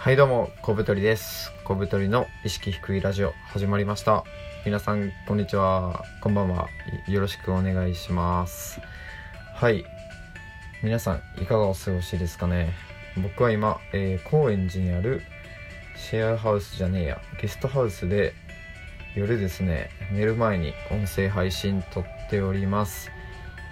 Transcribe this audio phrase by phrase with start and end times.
[0.00, 1.52] はいどうも小太りです。
[1.62, 4.24] 小太りの意識低いラジオ始まりました。
[4.64, 6.06] 皆さんこんにちは。
[6.22, 6.68] こんばんは。
[7.06, 8.80] よろしくお願いします。
[9.54, 9.84] はい。
[10.82, 12.72] 皆さんいかがお過ごしですかね？
[13.22, 15.20] 僕は今、えー、高円寺にある
[15.96, 17.20] シェアハウスじゃねえや。
[17.38, 18.32] ゲストハウスで
[19.14, 23.10] 夜ですね寝る前に音声配信撮っております。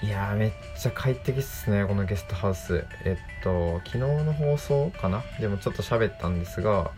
[0.01, 2.85] いやーめっちゃ快適っすねこのゲストハウス。
[3.05, 5.25] えっと昨日の放送かな？
[5.41, 6.93] でもちょっと喋ったんですが、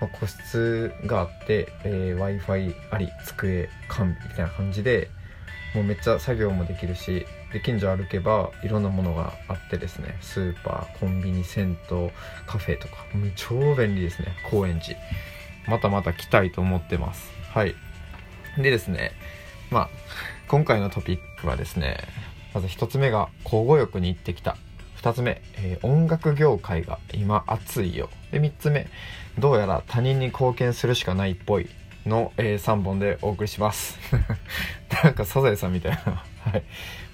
[0.00, 5.10] まあ、個室があって、えー、w i f i あり机完備みたいな感じで
[5.74, 10.16] もうめっちゃ作業もできるしで近所歩けばいろんなものがあってですね。
[10.20, 12.10] スーパーコンビニ銭湯
[12.46, 12.94] カフェとか
[13.34, 14.96] 超便利ですね高円寺。
[15.66, 17.32] またまた来たいと思ってます。
[17.52, 17.74] はい。
[18.56, 19.10] でですね
[19.70, 19.90] まあ
[20.48, 21.98] 今回のトピックはですね
[22.54, 24.56] まず1つ目が交互浴に行ってきた。
[25.02, 28.08] 2つ目、えー、音楽業界が今熱いよ。
[28.32, 28.88] で3つ目
[29.38, 31.68] どうやら他人に貢献するしかないっぽい。
[32.06, 33.98] の、えー、3本でお送りします。
[35.04, 36.24] なんかサザエさんみたいな。
[36.44, 36.62] はい。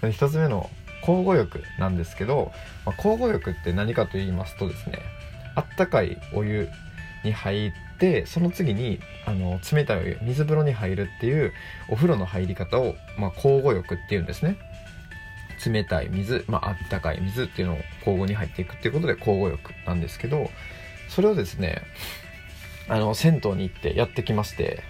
[0.02, 0.70] 1つ目の
[1.06, 2.52] 交互浴なんですけど、
[2.86, 5.00] まあ、交互浴って何かと言いますとですね
[5.54, 6.68] あったかいお湯
[7.24, 11.52] に入ってその次にあの冷たい水風呂に入るっていう
[11.88, 14.56] お風呂の入り方を、まあ、交互浴っていうんですね。
[15.64, 20.50] 冷たい水、まあったかい水っていうのを交互に入っていくっていうことで交互浴なんですけど
[21.08, 21.82] それをですね
[22.88, 24.82] あの銭湯に行ってやってきまして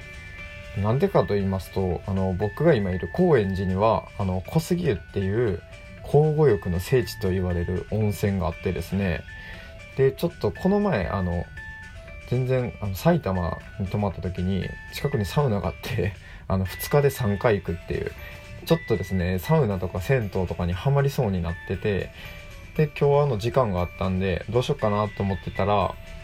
[0.82, 5.62] なんでかと言いますとあの僕が今いる高円寺にはあの小杉湯っていう
[6.04, 9.22] 交互浴の聖地と言われる温泉があってですね
[9.96, 11.44] でちょっとこの前あの
[12.28, 16.14] 全然あの埼玉に泊まった時に近くにサウナがあって
[16.48, 18.12] あの2日で3回行くっていう
[18.66, 22.10] ちょっとですねサウナとか銭湯とかにはまりそうになってて
[22.76, 25.74] で今日はあの時間があったんでどうしようかなと思ってたら、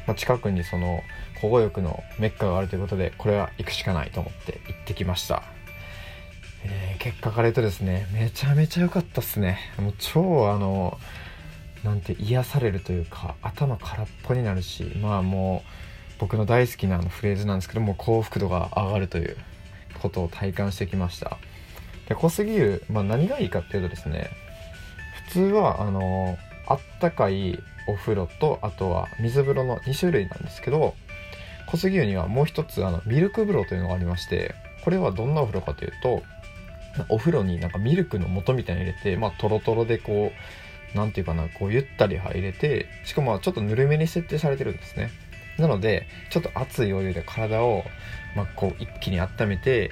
[0.07, 1.03] まあ、近くにその
[1.41, 5.43] 保護浴のメッカがあるということでこれは行くしかないと思って行ってきました、
[6.65, 9.59] えー、結果から言うとですねめちゃめちゃ良かったっすね。
[9.79, 10.99] もう超あの
[11.85, 15.90] なんて癒されるというか頭空っぽになるしまあもう
[16.21, 19.37] 僕の大好きなあのフレーズなんですけども幸福度が上がるという
[20.03, 21.39] ことを体感してきました。
[22.09, 24.31] で濃すぎる、まあ、何がいいかっていうとですね
[25.27, 26.37] 普通はあの
[26.67, 30.95] あったかいお風呂とあとは水風呂の2種類なんですけど
[31.67, 34.55] 小杉湯にはもう一つあのミルク風呂というのがありまして
[34.85, 36.23] これはどんなお風呂かというと
[37.09, 40.33] お風呂になんかミルクの素みたいに入れてまあトロトロでこ
[40.95, 45.11] う何て言うかなこうゆったり入れてしかもちょっとぬるめに設定されてるんですね。
[45.59, 47.85] なのでちょっと熱いお湯で体を、
[48.37, 49.91] まあ、こう一気に温めて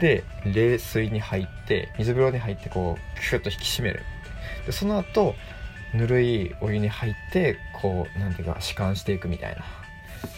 [0.00, 4.02] で冷水に入って水風呂に入ってこうキュッと引き締める。
[4.66, 5.34] でその後
[5.94, 9.62] ぬるいお湯に入ってこう何ていうか弛緩していくみたいな。
[9.62, 9.64] っ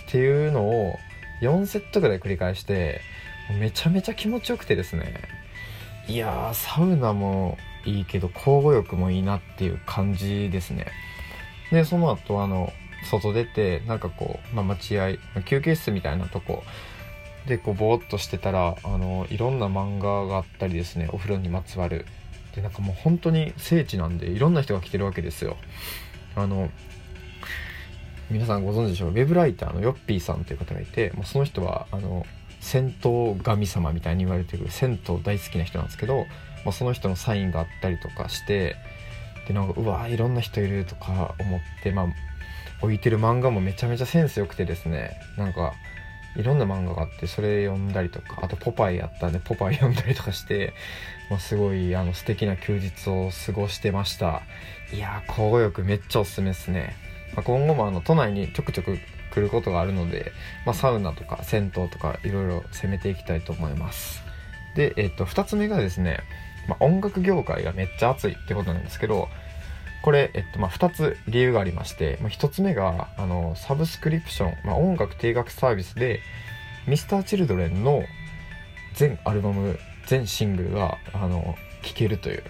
[0.08, 0.98] ていうのを
[1.40, 3.00] 4セットぐらい繰り返して
[3.58, 5.14] めちゃめちゃ気持ちよくてですね。
[6.08, 10.86] いやーサウナもいいけど交互浴もいいなっていう感じですね。
[11.70, 12.72] でその後あの
[13.10, 16.62] 外出てなんかこう、まあ、待合休憩室みたいなとこ
[17.46, 22.06] でこうぼーっとしてたらあのいろんな漫画があったりですねお風呂にまつわる。
[22.54, 25.56] でなんかもう本当に聖地なんでいろんな人が来てるわけですよ。
[26.36, 26.70] あの
[28.30, 29.10] 皆さんご存知でしょう？
[29.10, 32.26] ウェブライターのヨッピーさんという方がいてもうその人はあの
[32.60, 36.26] 銭湯神様みたいに言われてる銭湯大好きな人なんですけど、
[36.64, 38.76] まあ、その人のサインがあったりとかして
[39.48, 42.06] でなんかうわいろんな人いるとか思ってまあ
[42.82, 45.19] 置いてる漫画もめちゃめちゃセンス良くてですね。
[45.37, 45.75] なんか
[46.37, 50.72] いろんな漫画があってそれ読んだりとかあとポパイやったんでポパイ読んだりとかして、
[51.31, 54.43] まあ、すごいあの素敵な休日を過ごしてました。
[54.93, 56.97] いやー交互浴めっちゃおすすめですね、
[57.34, 58.99] まあ、今後もあの都内にちょくちょく
[59.32, 60.32] 来ることがあるので、
[60.66, 64.22] まあ、サウナとか銭湯とかいろいろ攻めていきたいと思います。
[64.76, 66.20] で、えっと2つ目がですね、
[66.69, 69.28] まあ、音楽業界がめっちゃ熱いってことなんですけど
[70.02, 76.20] これ、えっとまあ、2つ理由がありまして、まあ、1つ目があのサブスクリプション、まあ、音楽定額サービスで
[76.87, 78.02] Mr.Children の
[78.94, 82.43] 全アルバム全シングルがあの聴けるという。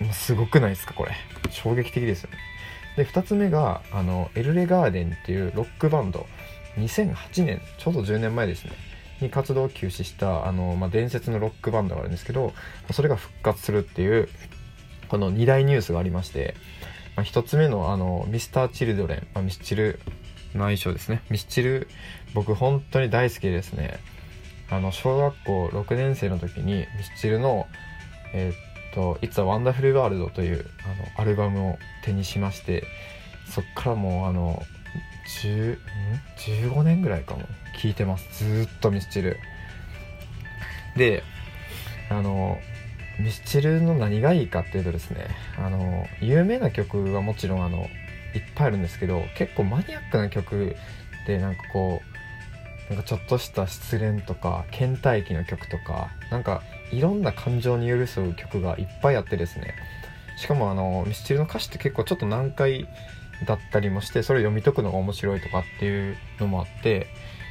[0.00, 1.12] もうすごくないですかこれ。
[1.50, 2.38] 衝撃的ですよね。
[2.96, 6.26] で2つ目があのエルレガーデンっていうロックバンド
[6.76, 8.72] 2008年ちょうど10年前ですね。
[9.20, 12.54] に活動を休止したあの、まあ、伝説のロックバンドがあるんですけど
[12.90, 14.30] それが復活するっていう
[15.10, 16.54] この2大ニュースがありまして、
[17.16, 20.00] まあ、1つ目のあのミスターチルドレン、まあ、ミスチル
[20.54, 21.22] の愛称ですね。
[21.30, 21.88] ミスチル
[22.34, 23.98] 僕本当に大好きですね。
[24.70, 27.66] あの小学校6年生の時にミスチルの
[28.32, 28.56] えー、っ
[28.94, 32.84] と「It's a Wonderful World」というあのアルバムを手にしまして
[33.48, 34.62] そっからもうあの
[35.42, 35.78] 10ん
[36.70, 37.42] ？15年ぐらいかも。
[37.80, 38.44] 聞いてます。
[38.44, 39.38] ずっとミスチル。
[40.96, 41.22] で
[42.10, 42.58] あの
[43.18, 45.28] ミスチルの何がいいかっていうとですね
[45.58, 47.88] あの有名な曲はもちろんあの
[48.34, 50.76] いっぱいあるんですけど結構マニアックな曲
[51.26, 52.00] でなんかこ
[52.90, 56.62] うなんかちょっとした失恋とか倦怠期の曲とかなんか
[56.92, 59.74] いろんな感情に寄り添う曲がいっぱいあってですね。
[60.36, 62.88] しかもあのミスチルの歌詞って結構ちょっと難解
[63.46, 67.06] だったりもしてそれを読み解くのが面白いとかっていうのもあって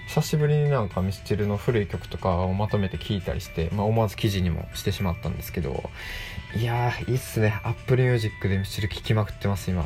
[0.10, 5.88] 久しぶりになんかミスチルの古い曲とかをまとめて聴いたりして、まあ、思わず記事にもしてしまったんですけど
[6.56, 7.62] いやーいいっすね。
[7.64, 9.86] Apple Music でミスチル聴きまくってます今。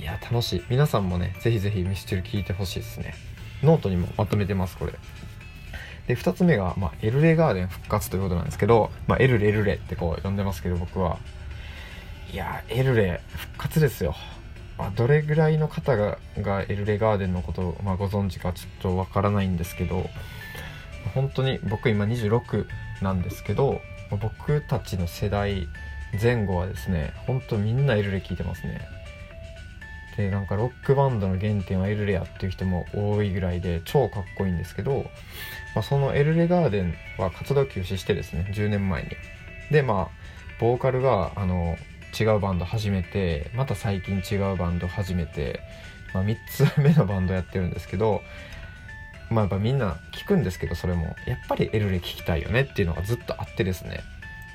[0.00, 0.64] いや楽しい。
[0.70, 3.14] 皆さんもねぜひぜひミスチル聴いてほしいですね。
[3.64, 4.92] ノートにもまとめてますこれ。
[6.06, 11.18] で2つ目が、まあ、 ELLEGARDEN 復活ということなんですけど、まあ、エルレエルレってこう呼んでますけど僕は。
[12.32, 14.14] いやエルレ復活ですよ。
[14.78, 20.08] まあ、どれぐらいの方ががエルレガーデンのことを、まあ、ご存知かちょっとわからないんですけど
[21.14, 22.66] 本当に僕今26
[23.02, 23.80] なんですけど
[24.10, 25.68] 僕たちの世代
[26.20, 28.80] 前後はですねほんとみんなエルレ聞いてますね。
[30.16, 35.10] でなんかロックバンドの原点はエルレやっていう人も多いぐらいで超かっこいいんですけど、
[35.74, 39.08] まあ、そのエルレガーデンは活動休止してですね10年前に。
[39.72, 40.24] でまあ
[40.60, 41.76] ボーカルがあの
[42.18, 45.60] 違うバンド始めてまた最近違うバンド始めて、
[46.12, 48.22] まあ、3つ目のバンドやってるんですけど
[49.30, 51.16] まあやっぱみんな聞くんですけどそれも。
[51.26, 54.00] やっぱりエルレ聞きたいよねっていうのがずっとあってですね。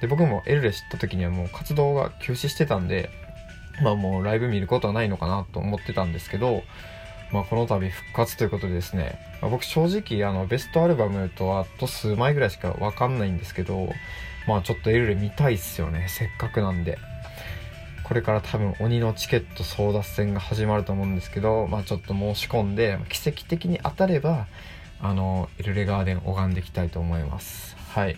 [0.02, 3.10] で僕もエルレ知った時にはもう活動が休止してたんで
[3.82, 6.64] まあもうライブ見ることはないのかなと思ってたんですけど
[7.32, 13.90] まあ、この度復活ということでですね、まあ、僕正直あのベストアルバムとあと数枚ぐらいしかわかんないんですけど
[14.48, 16.08] まあちょっとエルレ見たいっすよね。
[16.10, 16.98] せっかくなんで。
[18.10, 24.48] これから多分鬼のチケット争奪戦が始まると思うんですけど、まあ、ちょっと申し込んで奇跡的に当たれば
[25.00, 27.78] あのエルレガーデン拝んでいきたいと思います。
[27.94, 28.18] はい。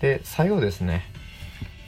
[0.00, 1.04] で最後ですね。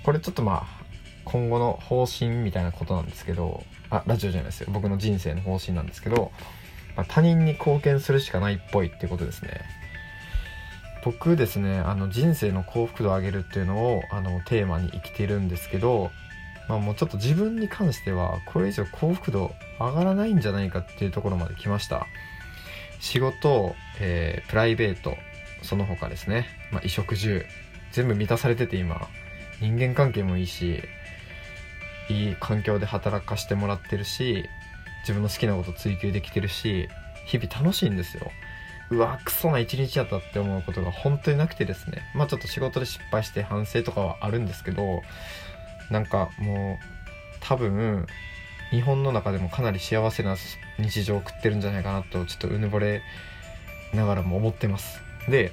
[0.05, 0.85] これちょっとまあ
[1.25, 4.69] 今後の方針みたいなことなんですけどあラジオじゃないですよ。
[4.71, 6.31] 僕の人生の方針なんですけど、
[6.97, 9.63] まあ、他人に貢献するしかないっぽいってことですね。
[11.03, 16.13] 僕ですねあの人生の幸福度を上げるっていうのをあのテーマに生きてるんですけど
[16.69, 22.07] まあもうちょっと自分に関してはこれ以上幸福度上がらないんじゃないかっていうところまで来ました。
[23.01, 25.17] 仕事、えー、プライベート
[25.63, 27.47] その他ですね、まあ、衣食住
[27.93, 29.09] 全部満たされてて今
[29.61, 30.83] 人間関係もいいし
[32.09, 34.45] いい環境で働かしてもらってるし
[35.03, 36.89] 自分の好きなこと追求できてるし
[37.27, 38.31] 日々楽しいんですよ。
[38.91, 42.03] うわクソな一日やったって思うことが本当になくてですね。
[42.15, 45.03] まあちょっと仕事で失敗して反省とかはあるんですけど
[45.91, 46.85] なんかもう
[47.41, 48.07] 多分
[48.71, 50.37] 日本の中でもかなり幸せな
[50.79, 53.03] 日常を送ってるんじゃないかなとちょっとうぬぼれ
[53.95, 55.01] ながらも思ってます。
[55.29, 55.53] で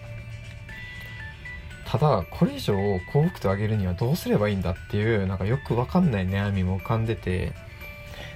[1.86, 2.76] ただこれ以上
[3.14, 7.54] 幸福度上げるにはどうすればいいんだっていうなんかよくわかんない悩みも浮かんでて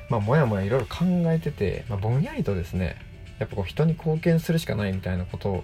[0.09, 2.95] まあもやもやいろいろ考えてて、まあ、ぼんやりとですね
[3.39, 5.63] やっぱこう人に貢献するしかないみたいなことを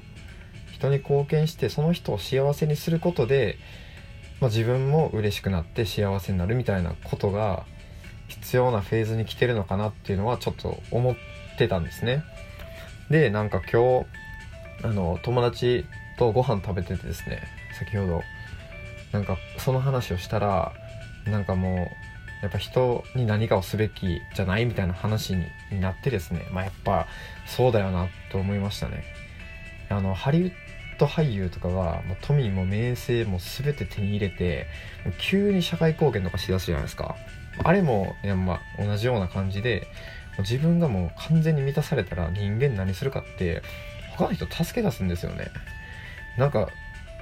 [0.73, 3.57] 人に貢献してその人を幸せにすることで
[4.41, 7.65] まあ、自分も嬉しくなって幸せになるみたいなことが
[8.27, 11.15] 必要なフェーズに来てるのかなっていうのはちょっと思っ
[11.57, 12.23] てたんですね。
[13.09, 14.05] でなんか今日
[14.83, 15.85] あの友達
[16.17, 17.43] とご飯食べててですね
[17.77, 18.21] 先ほど
[19.11, 20.73] なんかその話をしたら
[21.25, 21.77] なんかもう
[22.41, 25.33] やっぱ人に何かをすべきじゃないみたいな話
[25.71, 27.07] になってですねまあやっぱ
[27.45, 29.03] そうだよなと思いましたね。
[29.89, 30.51] あのハリウッ
[30.97, 34.67] ト俳優とかがもう富も名声も全て手に入れて
[35.19, 37.15] 急に社会貢献とかしだすじゃないですか。
[37.63, 39.87] あれもいや、まあ、同じような感じで
[40.39, 43.61] 自分がもう完全に満たされたら人間何するかって
[44.17, 45.47] 他の人助け出すんですよね。
[46.37, 46.69] なんか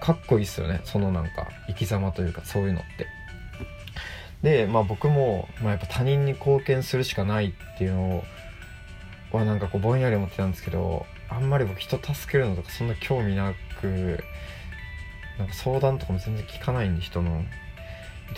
[0.01, 0.81] かっこいいっすよね。
[0.85, 3.07] そのなんか生き様というかそういうのって。
[4.41, 8.23] でまあ僕も、まあ、やっぱ他人に貢献するしかないっていうのを
[9.31, 14.23] はなんかこうぼんやり思ってたんですけどあんまり僕人助けるのとかそんな興味なく
[15.37, 17.43] なんか相談とかも全然聞かないんで人の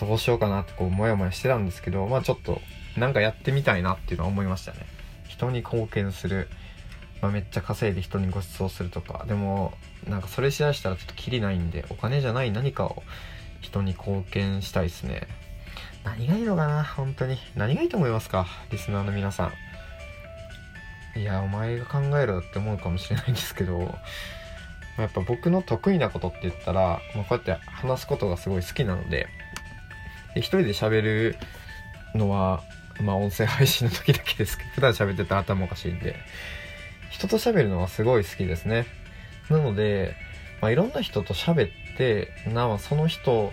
[0.00, 2.60] どうしようかなってこうモヤモヤしてたんですけどまあちょっと
[2.96, 4.78] なんかやってみたいなっていうのは思いましたね。
[5.28, 6.48] 人に貢献する、
[7.20, 9.26] まあ、めっちゃ稼いで人にご馳走するとか。
[9.28, 9.74] でも
[10.08, 13.02] なんかそれしだしたらちょっとキリないんでお金じゃない何かを
[13.60, 15.28] 人に貢献したいですね。
[16.04, 17.36] 何がいいのかな本当に。
[17.54, 19.52] 何がいいと思いますかリスナーの皆さん。
[21.16, 23.94] いやお前が考えろって思うかもしれないんですけど
[24.98, 29.26] やっぱ僕の得意なことって言ったら、まあ、こうやって話すことがすごい好きなので
[30.34, 31.36] で一人で喋る
[32.14, 32.62] のは
[33.00, 36.16] まあ音声配信の時だけですけど 普段喋ってたら頭おかしいんで
[37.10, 38.84] 人と喋るのはすごい好きですね。
[39.48, 40.16] なので、
[40.60, 43.52] まあ、いろんな人と喋ってなおその人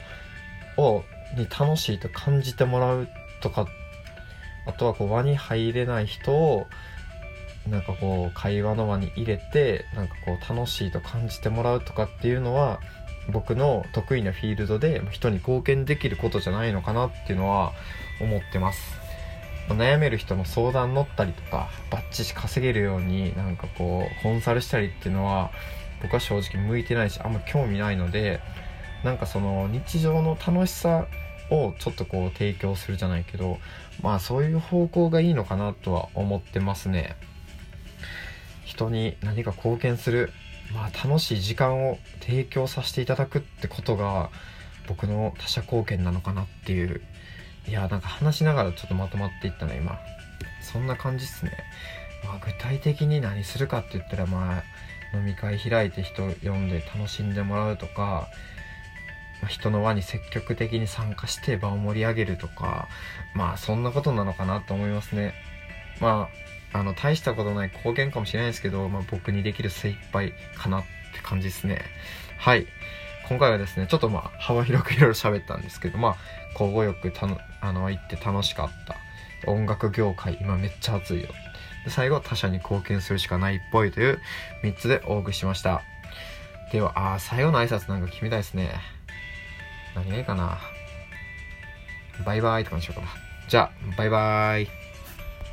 [0.75, 1.03] を
[1.37, 3.07] に楽しいと感じてもらう
[3.41, 3.67] とか
[4.65, 6.67] あとはこう輪に入れない人を
[7.67, 12.79] なんかこう会話の輪に入れてなんかこう楽しいと感じてもらうとかっていうのは
[13.31, 17.71] 僕の得意なフィールドで人に貢献できることじゃないのかなっていうのは
[18.19, 19.03] 思ってます。
[19.69, 25.51] 悩める人の相談乗ったりとかバッチシ稼げるようになんかこうコンサルしたりっていうのは
[26.01, 28.41] 僕は正直向いてないしあんま興味ないので
[29.05, 31.07] なんかその日常の楽しさ
[31.49, 33.57] をちょっとこう提供するじゃないけど
[34.01, 37.15] まあそういう方向がいいのかなとは思ってますね。
[38.65, 40.31] 人に何か貢献する
[40.73, 44.29] まあ楽しい時間を提供させていただくってことが
[44.87, 47.01] 僕の他者貢献なのかなっていう。
[47.65, 49.97] いやなんか話しながらちょっとまとまっていったね今。
[50.61, 51.51] そんな感じっすね。
[52.25, 54.63] まあ具体的に何するかって言ったらま
[55.13, 58.27] あ飲み会開いて人呼んで楽しんでもらうとか、
[59.41, 62.87] ま、人の輪に積極的に参加して場を盛り上げるとか
[63.35, 65.33] まあそんなことなのかなと思いますね。
[66.01, 66.43] まあ
[66.73, 71.81] あの大したことない貢献かもしれないですけど、まあ、僕にできる精一杯かなって感じですね。
[72.37, 72.67] はい。
[73.29, 76.15] 今回はですねちょっとまあ幅広くいろいろ喋ったんですけどまあ
[76.53, 78.95] 交互よくたのあの行って楽しかった。
[79.45, 81.29] 音楽業界今めっちゃ熱いよ。
[81.85, 84.19] で最後他者に貢献するしかないっぽいという
[84.63, 85.81] 3つでお送りしました。
[86.71, 88.73] ではあ最後の挨拶なんか決めたいですね。
[89.95, 90.59] 何がいいかな。
[92.25, 93.07] バイバイとかにしようかな。
[93.47, 94.82] じゃあバイバイ。